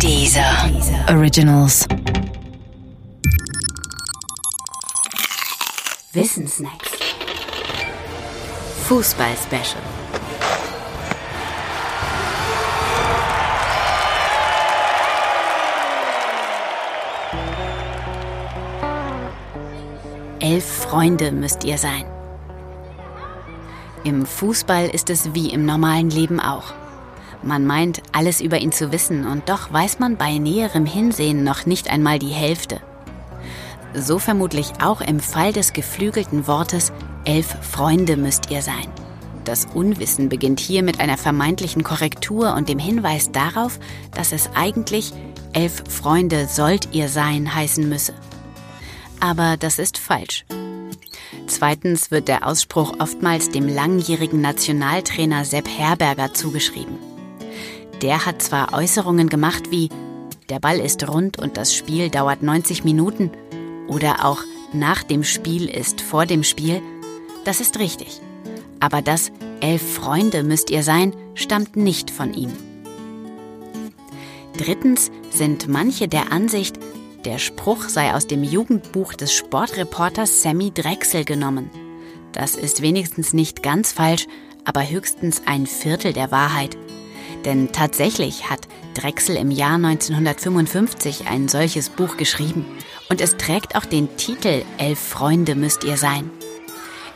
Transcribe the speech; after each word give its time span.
Dieser 0.00 0.70
Originals. 1.08 1.86
Wissensnacks. 6.12 6.90
Fußball-Special. 8.88 9.82
Elf 20.40 20.64
Freunde 20.64 21.32
müsst 21.32 21.64
ihr 21.64 21.78
sein. 21.78 22.04
Im 24.04 24.26
Fußball 24.26 24.88
ist 24.88 25.08
es 25.08 25.32
wie 25.32 25.50
im 25.50 25.64
normalen 25.64 26.10
Leben 26.10 26.38
auch. 26.38 26.74
Man 27.44 27.66
meint, 27.66 28.02
alles 28.12 28.40
über 28.40 28.58
ihn 28.58 28.72
zu 28.72 28.90
wissen, 28.90 29.26
und 29.26 29.48
doch 29.50 29.70
weiß 29.72 29.98
man 29.98 30.16
bei 30.16 30.38
näherem 30.38 30.86
Hinsehen 30.86 31.44
noch 31.44 31.66
nicht 31.66 31.90
einmal 31.90 32.18
die 32.18 32.28
Hälfte. 32.28 32.80
So 33.94 34.18
vermutlich 34.18 34.72
auch 34.82 35.02
im 35.02 35.20
Fall 35.20 35.52
des 35.52 35.72
geflügelten 35.72 36.46
Wortes 36.46 36.92
Elf 37.24 37.54
Freunde 37.60 38.16
müsst 38.16 38.50
ihr 38.50 38.62
sein. 38.62 38.88
Das 39.44 39.66
Unwissen 39.74 40.30
beginnt 40.30 40.58
hier 40.58 40.82
mit 40.82 41.00
einer 41.00 41.18
vermeintlichen 41.18 41.84
Korrektur 41.84 42.54
und 42.54 42.70
dem 42.70 42.78
Hinweis 42.78 43.30
darauf, 43.30 43.78
dass 44.12 44.32
es 44.32 44.48
eigentlich 44.54 45.12
Elf 45.52 45.84
Freunde 45.88 46.48
sollt 46.48 46.88
ihr 46.92 47.08
sein 47.10 47.54
heißen 47.54 47.86
müsse. 47.86 48.14
Aber 49.20 49.56
das 49.58 49.78
ist 49.78 49.98
falsch. 49.98 50.46
Zweitens 51.46 52.10
wird 52.10 52.28
der 52.28 52.46
Ausspruch 52.46 52.94
oftmals 52.98 53.50
dem 53.50 53.68
langjährigen 53.68 54.40
Nationaltrainer 54.40 55.44
Sepp 55.44 55.68
Herberger 55.68 56.32
zugeschrieben. 56.32 57.13
Der 58.04 58.26
hat 58.26 58.42
zwar 58.42 58.74
Äußerungen 58.74 59.30
gemacht 59.30 59.70
wie 59.70 59.88
der 60.50 60.60
Ball 60.60 60.78
ist 60.78 61.08
rund 61.08 61.38
und 61.38 61.56
das 61.56 61.74
Spiel 61.74 62.10
dauert 62.10 62.42
90 62.42 62.84
Minuten 62.84 63.30
oder 63.88 64.26
auch 64.26 64.42
nach 64.74 65.02
dem 65.02 65.24
Spiel 65.24 65.70
ist 65.70 66.02
vor 66.02 66.26
dem 66.26 66.44
Spiel, 66.44 66.82
das 67.46 67.62
ist 67.62 67.78
richtig. 67.78 68.20
Aber 68.78 69.00
das 69.00 69.32
Elf 69.60 69.94
Freunde 69.94 70.42
müsst 70.42 70.68
ihr 70.68 70.82
sein, 70.82 71.16
stammt 71.34 71.76
nicht 71.76 72.10
von 72.10 72.34
ihm. 72.34 72.52
Drittens 74.58 75.10
sind 75.30 75.68
manche 75.68 76.06
der 76.06 76.30
Ansicht, 76.30 76.78
der 77.24 77.38
Spruch 77.38 77.88
sei 77.88 78.12
aus 78.12 78.26
dem 78.26 78.44
Jugendbuch 78.44 79.14
des 79.14 79.32
Sportreporters 79.32 80.42
Sammy 80.42 80.70
Drechsel 80.74 81.24
genommen. 81.24 81.70
Das 82.32 82.54
ist 82.54 82.82
wenigstens 82.82 83.32
nicht 83.32 83.62
ganz 83.62 83.92
falsch, 83.92 84.26
aber 84.66 84.86
höchstens 84.86 85.40
ein 85.46 85.66
Viertel 85.66 86.12
der 86.12 86.30
Wahrheit. 86.30 86.76
Denn 87.44 87.72
tatsächlich 87.72 88.48
hat 88.48 88.68
Drechsel 88.94 89.36
im 89.36 89.50
Jahr 89.50 89.74
1955 89.74 91.26
ein 91.26 91.48
solches 91.48 91.90
Buch 91.90 92.16
geschrieben. 92.16 92.64
Und 93.10 93.20
es 93.20 93.36
trägt 93.36 93.76
auch 93.76 93.84
den 93.84 94.16
Titel 94.16 94.62
Elf 94.78 94.98
Freunde 94.98 95.54
müsst 95.54 95.84
ihr 95.84 95.96
sein. 95.96 96.30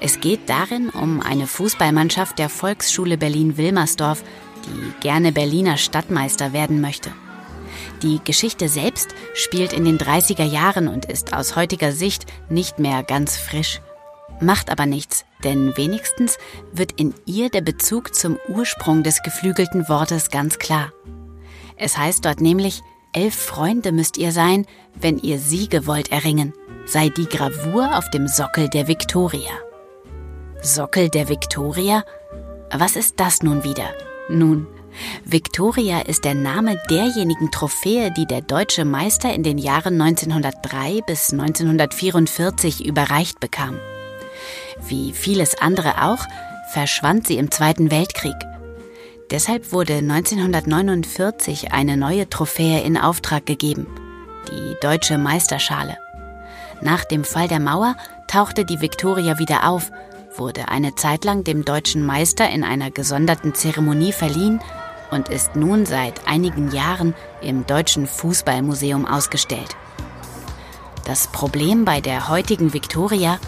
Es 0.00 0.20
geht 0.20 0.48
darin 0.48 0.90
um 0.90 1.20
eine 1.20 1.46
Fußballmannschaft 1.46 2.38
der 2.38 2.48
Volksschule 2.48 3.16
Berlin-Wilmersdorf, 3.16 4.22
die 4.66 5.00
gerne 5.00 5.32
Berliner 5.32 5.76
Stadtmeister 5.76 6.52
werden 6.52 6.80
möchte. 6.80 7.12
Die 8.02 8.20
Geschichte 8.22 8.68
selbst 8.68 9.14
spielt 9.34 9.72
in 9.72 9.84
den 9.84 9.98
30er 9.98 10.44
Jahren 10.44 10.88
und 10.88 11.06
ist 11.06 11.32
aus 11.32 11.56
heutiger 11.56 11.92
Sicht 11.92 12.26
nicht 12.50 12.78
mehr 12.78 13.02
ganz 13.02 13.36
frisch. 13.36 13.80
Macht 14.40 14.70
aber 14.70 14.84
nichts, 14.84 15.24
denn 15.44 15.76
wenigstens 15.76 16.38
wird 16.72 16.92
in 16.92 17.14
ihr 17.26 17.50
der 17.50 17.60
Bezug 17.60 18.14
zum 18.14 18.38
Ursprung 18.48 19.02
des 19.02 19.22
geflügelten 19.22 19.88
Wortes 19.88 20.30
ganz 20.30 20.58
klar. 20.58 20.92
Es 21.76 21.98
heißt 21.98 22.24
dort 22.24 22.40
nämlich, 22.40 22.82
elf 23.12 23.34
Freunde 23.34 23.92
müsst 23.92 24.18
ihr 24.18 24.32
sein, 24.32 24.66
wenn 24.94 25.18
ihr 25.18 25.38
Siege 25.38 25.86
wollt 25.86 26.10
erringen, 26.10 26.52
sei 26.86 27.08
die 27.08 27.28
Gravur 27.28 27.96
auf 27.96 28.08
dem 28.10 28.28
Sockel 28.28 28.68
der 28.68 28.88
Viktoria. 28.88 29.52
Sockel 30.62 31.08
der 31.10 31.28
Viktoria? 31.28 32.04
Was 32.72 32.96
ist 32.96 33.20
das 33.20 33.42
nun 33.42 33.62
wieder? 33.62 33.94
Nun, 34.28 34.66
Victoria 35.24 36.00
ist 36.00 36.24
der 36.24 36.34
Name 36.34 36.80
derjenigen 36.90 37.50
Trophäe, 37.50 38.10
die 38.10 38.26
der 38.26 38.40
deutsche 38.40 38.84
Meister 38.84 39.32
in 39.32 39.42
den 39.42 39.58
Jahren 39.58 40.00
1903 40.00 41.02
bis 41.06 41.32
1944 41.32 42.84
überreicht 42.84 43.40
bekam. 43.40 43.78
Wie 44.86 45.12
vieles 45.12 45.58
andere 45.58 46.02
auch, 46.02 46.24
verschwand 46.72 47.26
sie 47.26 47.38
im 47.38 47.50
Zweiten 47.50 47.90
Weltkrieg. 47.90 48.36
Deshalb 49.30 49.72
wurde 49.72 49.94
1949 49.94 51.72
eine 51.72 51.96
neue 51.96 52.30
Trophäe 52.30 52.82
in 52.82 52.96
Auftrag 52.96 53.44
gegeben, 53.44 53.86
die 54.50 54.76
Deutsche 54.80 55.18
Meisterschale. 55.18 55.96
Nach 56.80 57.04
dem 57.04 57.24
Fall 57.24 57.48
der 57.48 57.60
Mauer 57.60 57.96
tauchte 58.28 58.64
die 58.64 58.80
Victoria 58.80 59.38
wieder 59.38 59.68
auf, 59.68 59.90
wurde 60.36 60.68
eine 60.68 60.94
Zeit 60.94 61.24
lang 61.24 61.42
dem 61.42 61.64
deutschen 61.64 62.04
Meister 62.04 62.48
in 62.50 62.62
einer 62.62 62.90
gesonderten 62.90 63.54
Zeremonie 63.54 64.12
verliehen 64.12 64.60
und 65.10 65.28
ist 65.28 65.56
nun 65.56 65.86
seit 65.86 66.26
einigen 66.26 66.70
Jahren 66.70 67.14
im 67.40 67.66
Deutschen 67.66 68.06
Fußballmuseum 68.06 69.06
ausgestellt. 69.06 69.76
Das 71.04 71.28
Problem 71.28 71.84
bei 71.84 72.00
der 72.00 72.28
heutigen 72.28 72.72
Victoria, 72.72 73.38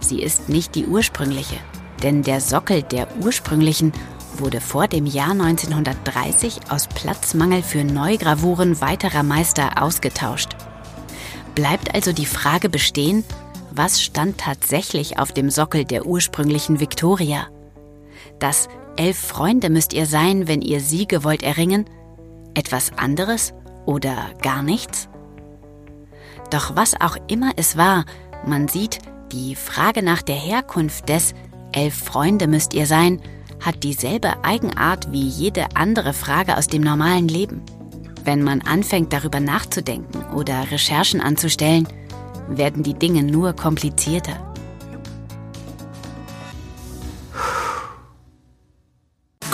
sie 0.00 0.22
ist 0.22 0.48
nicht 0.48 0.74
die 0.74 0.86
ursprüngliche, 0.86 1.56
denn 2.02 2.22
der 2.22 2.40
Sockel 2.40 2.82
der 2.82 3.08
ursprünglichen 3.22 3.92
wurde 4.38 4.60
vor 4.60 4.86
dem 4.88 5.06
Jahr 5.06 5.32
1930 5.32 6.70
aus 6.70 6.86
Platzmangel 6.88 7.62
für 7.62 7.84
Neugravuren 7.84 8.80
weiterer 8.80 9.22
Meister 9.22 9.82
ausgetauscht. 9.82 10.56
Bleibt 11.54 11.94
also 11.94 12.12
die 12.12 12.26
Frage 12.26 12.68
bestehen, 12.68 13.24
was 13.70 14.02
stand 14.02 14.38
tatsächlich 14.38 15.18
auf 15.18 15.32
dem 15.32 15.50
Sockel 15.50 15.84
der 15.84 16.06
ursprünglichen 16.06 16.80
Victoria? 16.80 17.46
Das 18.38 18.68
Elf 18.96 19.18
Freunde 19.18 19.70
müsst 19.70 19.92
ihr 19.92 20.06
sein, 20.06 20.48
wenn 20.48 20.62
ihr 20.62 20.80
Siege 20.80 21.24
wollt 21.24 21.42
erringen? 21.42 21.84
Etwas 22.54 22.92
anderes 22.96 23.52
oder 23.84 24.16
gar 24.42 24.62
nichts? 24.62 25.08
Doch 26.50 26.76
was 26.76 26.98
auch 27.00 27.16
immer 27.28 27.52
es 27.56 27.76
war, 27.76 28.04
man 28.46 28.68
sieht, 28.68 29.00
die 29.32 29.54
Frage 29.54 30.02
nach 30.02 30.22
der 30.22 30.36
Herkunft 30.36 31.08
des 31.08 31.34
Elf 31.72 31.94
Freunde 31.94 32.46
müsst 32.46 32.74
ihr 32.74 32.86
sein, 32.86 33.20
hat 33.60 33.82
dieselbe 33.82 34.44
Eigenart 34.44 35.10
wie 35.12 35.26
jede 35.26 35.66
andere 35.74 36.12
Frage 36.12 36.56
aus 36.56 36.68
dem 36.68 36.82
normalen 36.82 37.28
Leben. 37.28 37.62
Wenn 38.24 38.42
man 38.42 38.60
anfängt 38.62 39.12
darüber 39.12 39.40
nachzudenken 39.40 40.24
oder 40.34 40.70
Recherchen 40.70 41.20
anzustellen, 41.20 41.86
werden 42.48 42.82
die 42.82 42.94
Dinge 42.94 43.22
nur 43.22 43.52
komplizierter. 43.52 44.45